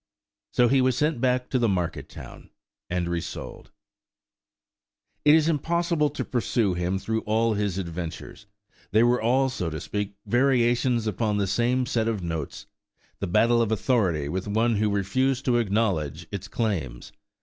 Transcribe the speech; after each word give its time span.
So 0.51 0.67
he 0.67 0.81
was 0.81 0.97
sent 0.97 1.21
back 1.21 1.47
to 1.51 1.59
the 1.59 1.69
market 1.69 2.09
town, 2.09 2.49
and 2.89 3.07
resold. 3.07 3.69
It 5.23 5.35
is 5.35 5.47
impossible 5.47 6.09
to 6.09 6.25
pursue 6.25 6.73
him 6.73 6.97
through 6.97 7.21
all 7.27 7.53
his 7.53 7.77
adventures; 7.77 8.47
they 8.89 9.03
were 9.03 9.21
all, 9.21 9.47
so 9.47 9.69
to 9.69 9.79
speak, 9.79 10.15
variations 10.25 11.05
upon 11.05 11.37
the 11.37 11.45
same 11.45 11.85
set 11.85 12.07
of 12.07 12.23
notes–the 12.23 13.27
battle 13.27 13.61
of 13.61 13.71
authority 13.71 14.27
with 14.27 14.47
one 14.47 14.77
who 14.77 14.89
refused 14.89 15.45
to 15.45 15.57
acknowledge 15.57 16.25
its 16.31 16.47
claims. 16.47 17.11